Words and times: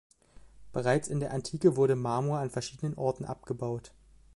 Bereits 0.73 1.09
in 1.09 1.19
der 1.19 1.31
Antike 1.31 1.75
wurde 1.75 1.95
Marmor 1.95 2.39
an 2.39 2.49
verschiedenen 2.49 2.95
Orten 2.97 3.23
abgebaut. 3.23 3.91